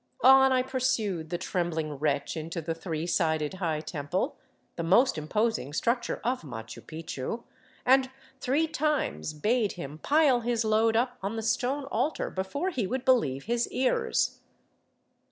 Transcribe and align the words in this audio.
On 0.21 0.51
I 0.51 0.63
pursued 0.63 1.29
the 1.29 1.37
trembling 1.37 1.93
wretch 1.93 2.35
into 2.35 2.59
the 2.59 2.73
three 2.73 3.05
sided 3.05 3.53
high 3.53 3.81
temple, 3.81 4.35
the 4.75 4.81
most 4.81 5.15
imposing 5.15 5.73
structure 5.73 6.19
of 6.23 6.41
Machu 6.41 6.81
Picchu, 6.81 7.43
and 7.85 8.09
three 8.39 8.67
times 8.67 9.31
bade 9.31 9.73
him 9.73 9.99
pile 9.99 10.39
his 10.39 10.65
load 10.65 10.95
up 10.95 11.19
on 11.21 11.35
the 11.35 11.43
stone 11.43 11.85
altar 11.91 12.31
before 12.31 12.71
he 12.71 12.87
would 12.87 13.05
believe 13.05 13.43
his 13.43 13.67
ears. 13.71 14.39